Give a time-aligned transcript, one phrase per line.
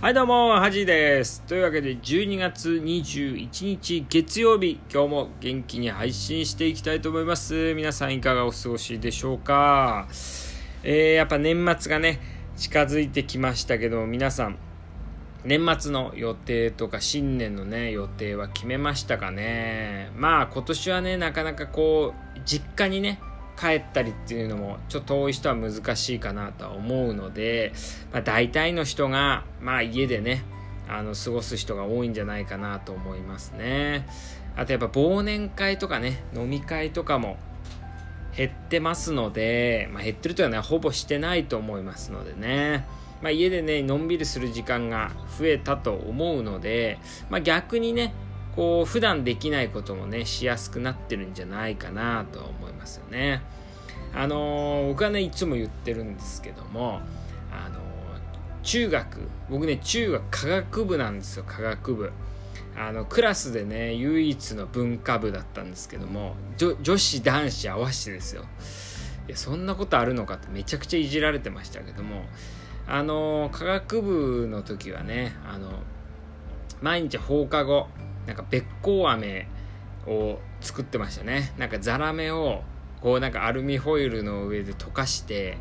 [0.00, 1.42] はいどうも、はじです。
[1.42, 7.74] というわけで、12月21日月曜日、今日も元気に配信していきたいと思います。
[7.74, 10.08] 皆さんいかがお過ごしでしょうか？
[10.84, 12.20] えー、やっぱ年末がね、
[12.56, 14.56] 近づいてきましたけど、皆さん、
[15.44, 20.10] 年末の予定とか新年のね、予定は決めましたかね？
[20.16, 23.20] まあ今年はね、なかなかこう、実家にね、
[23.58, 27.72] 帰ったりっていうのもちょっと遠い人は難しいかなとは思うので、
[28.12, 30.44] まあ、大体の人が、まあ、家でね
[30.88, 34.06] あの過ごす人が多いんじゃないかなと思いますね。
[34.56, 37.36] あとやっぱ忘年会とかね飲み会とかも
[38.36, 42.86] 減ってますので、まあ、減ってるというのはねほぼしてないと思いますのでね。
[43.22, 46.98] まあ、家でねのんびりする時間が増えたと思うので、
[47.30, 48.12] まあ、逆にね
[48.56, 53.42] こう普段できないこともねしやすくなってるんじゃないかなと思いますよね。
[54.14, 57.00] あのー、僕はねいつも言ってるんですけども
[57.52, 57.80] あのー、
[58.62, 62.12] 中学僕ね中学科学部なんですよ科学部。
[62.78, 68.44] あのクラスでね唯一の文化部だったんですけども女子男子合わせてですよ
[69.28, 72.24] いやそんなことあるのかってめちゃくちゃいじられてましたけども
[72.86, 75.70] あの科学部の時はねあの
[76.82, 77.88] 毎日放課後
[78.26, 79.48] なんかべっこう飴
[80.06, 81.52] を作ってましたね。
[81.58, 82.62] なんかザラメを
[83.00, 85.58] こうなんかアルミホイルの上で溶かして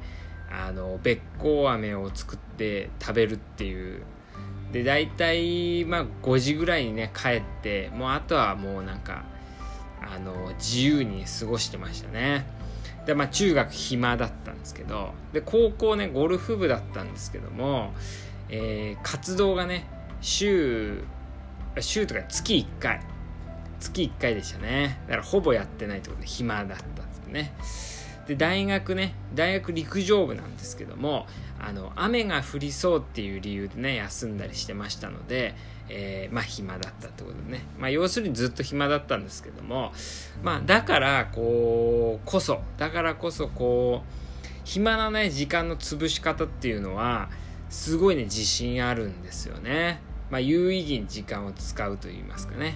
[0.52, 4.04] あのべっこう飴を作って食べるっていう。
[4.72, 9.24] で大体まあ5時ぐらいにね帰ってもうあとはもうなんか
[10.02, 12.46] あの自由に過ごしてましたね。
[13.06, 17.94] でまあ中学暇だったんですけどで高校ねゴルフ部だったんですけども、
[18.50, 19.88] えー、活動がね
[20.22, 21.04] 週
[21.82, 23.02] 週とか月1回。
[23.80, 25.00] 月1回でしたね。
[25.08, 26.78] だからほぼやってないってことで暇だったっ
[27.26, 27.54] てね。
[28.28, 31.28] で大学ね大学陸上部なんですけども
[31.60, 35.56] あの雨が降りそうっていう理由でね休んだりしてましたので、
[35.90, 39.94] えー、まあ暇だったってことでね、まあ、要するにずっと暇だったんですけども
[40.44, 47.30] まあだからこうこそだからこそこう暇なね時間の潰し方っていうのは
[47.70, 50.02] すごいね自信あるんですよね。
[50.30, 52.76] まあ、有意義に時間を使うと言いますかね。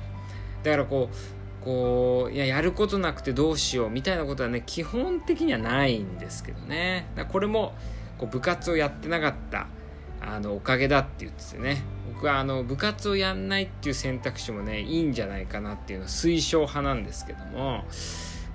[0.64, 7.08] だからこうこういややることなくてどうしようみたいなことはね基本的にはないんですけどね。
[7.32, 7.74] これも
[8.18, 9.68] こう部活をやってなかった
[10.22, 11.84] あのおかげだって言っててね。
[12.14, 17.86] 僕はあの部活をやんないっていう選択肢もねいいんじゃないかなっていうのは推奨派なんですけども。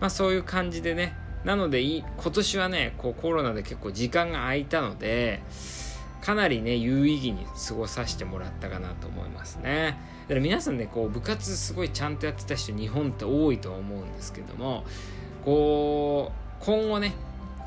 [0.01, 1.15] まあそういう感じでね。
[1.45, 5.43] なので今年はねこうコロナで結構時間が空いたので
[6.25, 9.99] かなりね有意義に過ごさせてもらったかなと思いますね。
[10.23, 14.85] だから皆さんねこう部活すごいちゃんとやってた人日本って多いと思うんですけども
[15.45, 17.13] こう今後ね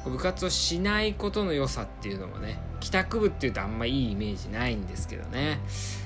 [0.05, 5.59] 部活をしないことの良さっていうのもね帰宅部っていうとあんまいいイメージないんですけどね。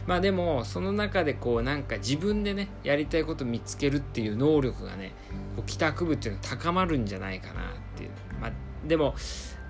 [0.05, 5.13] まあでもその中でこうなんか自分でねやりたいこと見つけるっていう能力がね
[5.55, 7.63] こう帰宅部っていうのは高まるんじゃないかなっ
[7.95, 8.09] ていう。
[8.41, 8.51] まあ
[8.85, 9.15] でも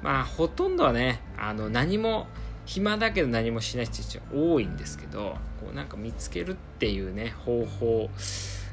[0.01, 2.25] まあほとんどはねあの何も
[2.65, 8.09] 暇だけど何もしない人たちは多いんですけどこうなんか見つけるっていうね方法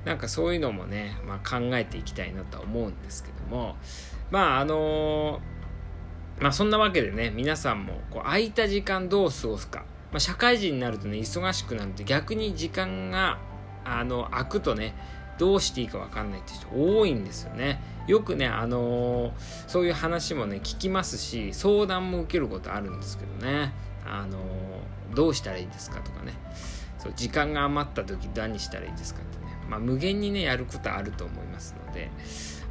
[0.05, 3.77] なんかそういうのもね、まあ、考えていきたいなとは思うんですけども
[4.31, 5.41] まああの、
[6.39, 9.81] まあそんなわけでね皆さんもこう空いた時間どう過ごすか、
[10.13, 13.39] まあ、社会人になるとね忙しくなると逆に時間が
[13.85, 14.95] あの空くとね
[15.39, 17.81] どうしていいか分かんないって人多いんですよね。
[18.07, 19.33] よくねあのー、
[19.67, 23.73] そういう話もね聞きますし相談も受けることあるんですけどね。
[24.07, 24.39] あの
[25.15, 26.33] どうしたらいいですかとかね。
[26.99, 32.11] そう時間が余った時何したらいいですかってね、まあ、無限にねやることあると思いますので、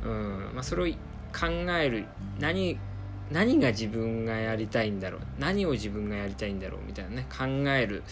[0.03, 0.93] うんまあ、それを
[1.33, 1.47] 考
[1.79, 2.05] える
[2.39, 2.77] 何
[3.31, 5.21] 何が自分がやりたいんだろう。
[5.39, 8.03] 何を自分がやりたいんだろうみたいなね考える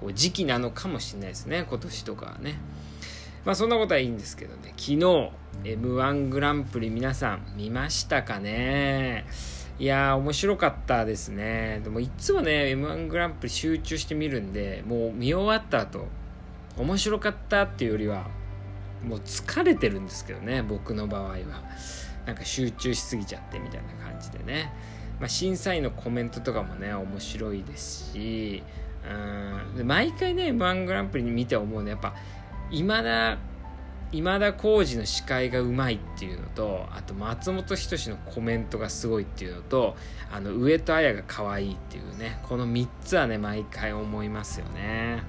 [0.00, 1.66] こう時期なのかもしれないですね。
[1.68, 2.58] 今年とかはね。
[3.44, 5.30] まあそんなことはいいんですけどね昨日
[5.64, 9.24] m 1グランプリ皆さん見ましたかね？
[9.78, 11.80] いやー、面白かったですね。
[11.82, 16.06] でも、いつもね、M1 グランプリ集中して見るんで、もう見終わった後、
[16.76, 18.28] 面白かったっていうよりは、
[19.04, 21.38] もう疲れてるんですけどね、僕の場合は。
[22.26, 24.72] なんか集中しすぎちゃってみたいな感じでね。
[25.18, 28.62] まあ、審査員のコメントとかもね、面白いですし、
[29.10, 32.14] うんで毎回ね、M1 グランプリ見て思うのは、やっぱ、
[32.72, 33.38] 今田
[34.12, 39.96] 今田耕司の司会がうまいっていうのとあと松本人志のコメントがすごいっていうのと
[40.30, 45.22] あの上戸彩が可愛いっていうねこの3つはね毎回思いますよね。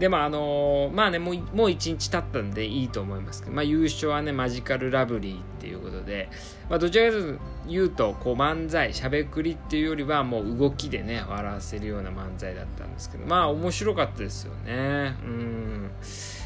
[0.00, 6.30] でもあのー、まあねもうもう1日経ったんでいいと思いますけど、まあ、優勝はねマジカルラブリーっていうことで、
[6.70, 15.14] まあ、どちらかというとこう漫才しゃべくりっていうよりはもう動きでね笑わせるような漫才だったんですけどまあ面白かったですよね。
[15.22, 15.90] うん。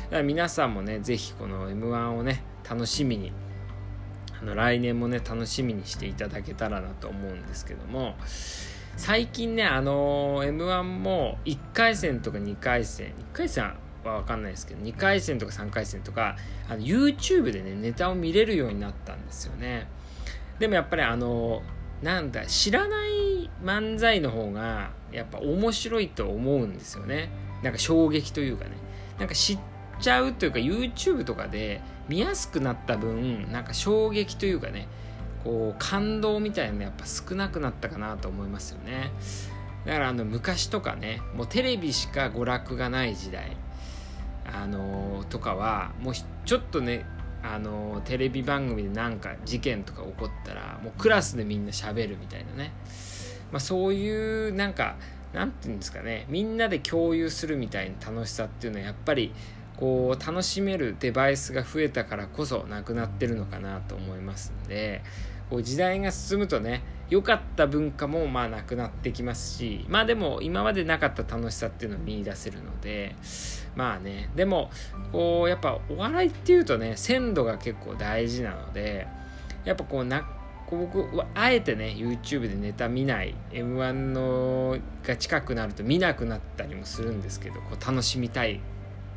[0.06, 3.31] だから皆さんもね是非この m 1をね楽しみに
[4.43, 8.17] あの来年もね楽しみにしていただけたらなと思うんですけども
[8.96, 13.64] 最近ねあの m 1も1回戦とか2回戦1回戦
[14.05, 16.37] は分かんないですけど2回戦とか3回戦とか
[16.69, 19.88] あの YouTube でねネタを見れるようになったんですよね。
[20.58, 21.62] でもやっぱりあの
[22.02, 27.31] なんだ知らない漫才の方がやっぱ面白いと思うんですよね。
[27.62, 28.73] なんか衝撃というかね。
[29.19, 29.58] なんか知っ
[30.00, 34.87] ちゃうというか YouTube とかで見やすくなった分なんか衝撃というかね。
[35.44, 39.12] こう感動みたいなのやっぱ少なくなったかなと思いますよね。
[39.85, 43.56] だからあの昔とかねもうテレビしか娯楽がない時代
[44.46, 47.05] あの、とかはもうちょっとね
[47.43, 52.73] あの、テレビ番組でなんか事件とか起こったらもうクラスでみんな喋るみたいなね、
[53.52, 54.96] まあ、そういうなんか
[55.35, 59.32] なんていうんですかねみんなで共有するみたいな楽しさっていうのはやっぱり
[59.76, 65.02] こう楽しめるデバイスが増えたからこそなくなってるのかなと思いますんで
[65.50, 73.14] こう時代が進むとね良かった文化もまあなくなってきますしまあでも今までなかった楽しさっていうのを見いだせるので
[73.76, 74.70] まあねでも
[75.12, 79.06] こうやっぱお笑いっていうとね鮮度が結構大事なので
[79.64, 80.26] やっぱこうな
[80.70, 88.61] 僕はあえてね YouTube でネタ見ない m 1のが近くなると見なくなったりもするんですけどこう楽しみたい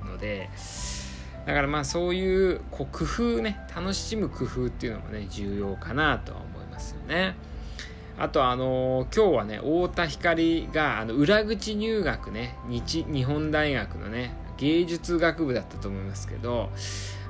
[0.06, 0.50] ので
[1.47, 7.35] だからまあそういうこう工夫ね楽しむ工夫っていうのもね重要かなとは思いますよね。
[8.19, 16.69] あとあのー、今日はね太田光があの裏口入学ね日日本大学のね芸術学部だったと思いますけど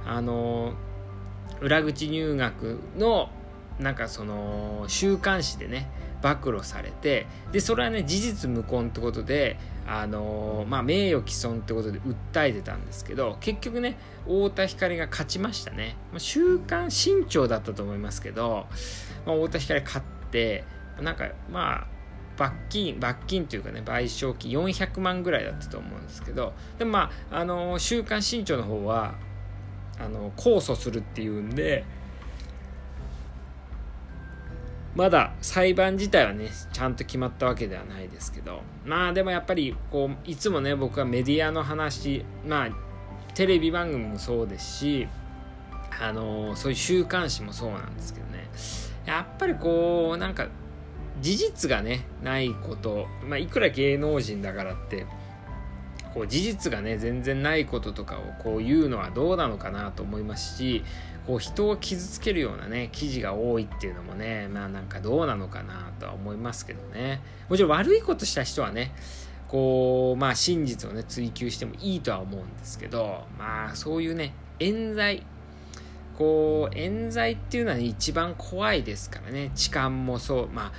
[0.03, 3.29] あのー、裏口入学の
[3.79, 5.89] なんかその週刊誌でね
[6.21, 9.57] 暴露されてでそれはね事実無根ってことで
[9.89, 18.68] あのまあ、名誉毀損ってことで訴えてたんですけど結局ね太田光が勝ちましたね「週刊新潮」だったと思いますけど、
[19.25, 20.65] まあ、太田光勝って
[21.01, 21.88] なんかまあ
[22.35, 29.15] 罰金罰金というかね賠償金400万ぐらいだったと思うんですけどでもまああの週刊新潮の方は
[30.00, 31.85] あの控訴するっていうんで
[34.97, 38.63] まだ裁判自体はねちゃんと決まったわけではないですけど。
[38.83, 42.69] まあでもやっぱりこういつもね僕はメディアの話まあ
[43.35, 45.07] テレビ番組もそうですし
[46.01, 48.49] あのそういう週刊誌もそうなんですけどね。
[49.05, 50.47] やっぱりこうなんか
[51.21, 55.05] 事実がねないこと、まあ、いくら芸能人だからって
[56.15, 60.83] こう事実がね全然ないこととかをこう言うのはどうなのかなと思いますし
[61.27, 67.21] こう人を傷つけるようなね記事が多いっていうのもねまあなんかどうなのかなとは思いますけどね。
[67.50, 68.94] もちろん悪いことした人はね
[69.50, 75.24] こうまあ真実をね追求してもいいとは思うんですけどまあそういうね冤罪。
[76.18, 79.51] こう冤罪っていうのは、ね、一番怖いですからね。
[79.53, 80.71] 痴漢もそうまあ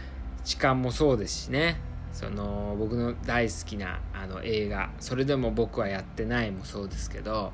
[0.42, 1.76] 痴漢もそうですしね。
[2.12, 7.52] その僕の大好きなあの映画「それでも僕はやってない」もそうですけど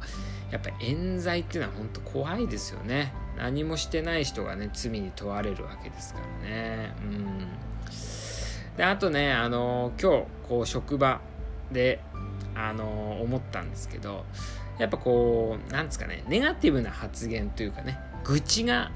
[0.50, 3.12] やっぱ冤罪っていうのは本当怖いですよね。
[3.36, 6.94] 何もしてない人がね罪に問われるわけですからね。
[7.02, 7.48] うん。
[8.76, 11.20] であとねあの今日こう職場
[11.72, 12.00] で
[12.54, 14.24] あの思ったんですけど
[14.78, 18.90] やっぱこうなんですかねネガティブな発言というかね愚痴が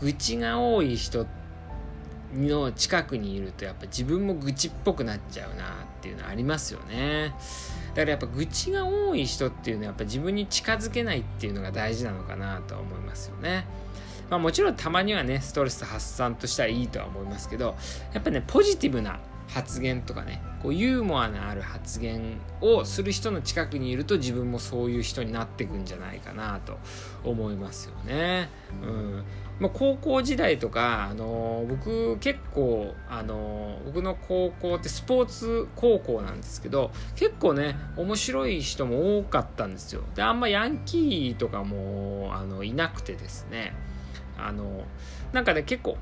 [0.00, 1.39] 愚痴が多い人って
[2.34, 5.66] の近くにいるとやっぱ自分も愚痴っぽくなっちゃうなっ
[6.00, 7.34] ていうのありますよね。
[7.90, 13.66] だからやっぱ愚痴が多い人っていうのはやっぱ自分に近づけないっていうのが大事なのかなとは思いますよね。
[14.30, 17.74] まあもちろんたまにはねストレス発散としたらいいとは思いますけど
[18.14, 19.18] やっぱねポジティブな
[19.52, 26.78] 発言とかねこうユーモアのある発言をする人の近くにいると自分もそういう人になっていくんじゃないかなと
[27.24, 28.48] 思いますよね。
[28.82, 29.24] うん。
[29.58, 40.02] まあ、高校時代とか、あのー、僕結構、あのー、僕の高校ってスポーツ高校なんですけど結構ね面白い人も多かったんですよ。
[40.14, 43.74] であんまヤンキーとかもあのいなくてですね。
[44.38, 44.84] あの
[45.32, 45.98] なんかね結構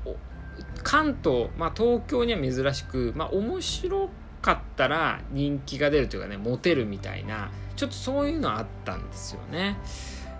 [0.83, 4.09] 関東、まあ、東京には珍しく、まあ、面白
[4.41, 9.77] かったら人気が出るというかねモテるみたいなちょっとそういうのあったんですよね。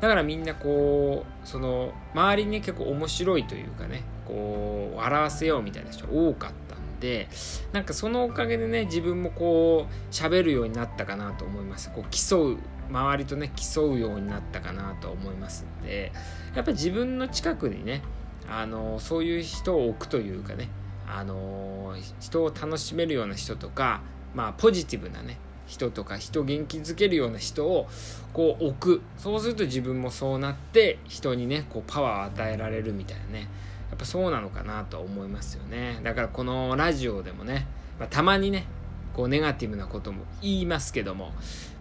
[0.01, 7.27] だからみんなこうその周りに結構面白いというかねこう笑わせようみたいな人多かったんで
[7.73, 11.91] なんかそのおかげでね自分もこう喋るようになったかなと思います。
[11.91, 12.57] こう競う
[12.89, 16.11] 周りとね競うようになったかなと思いますんで
[16.55, 18.01] やっぱ自分の近くにね
[18.50, 20.70] あのそういう人を置くというかね
[21.08, 24.01] あの人を楽しめるような人とか
[24.34, 25.38] まあポジティブなね
[25.68, 27.88] 人とか人元気づけるような人を
[28.34, 29.01] こう置く。
[29.18, 33.48] そうすると自分もそうなって人にねこうパワーを与えられるみたいなね。
[33.89, 36.00] やっぱそうなのかなと思いますよね。
[36.03, 37.68] だからこのラジオでもね、
[38.00, 38.65] まあ、たまにね
[39.13, 41.34] こうネガティブなことも言いますけども、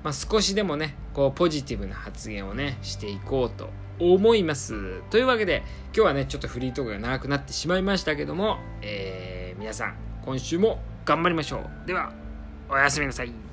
[0.03, 5.03] まあ、少しでもねこうポジティブな発言をねしていこうと思います。
[5.11, 5.63] というわけで
[5.95, 11.87] 今日はねちょっとフリートークが長くなってしまいましたけども、えー、皆さん今週も頑張りましょう。
[11.87, 12.13] では
[12.69, 13.48] おやすみなさい。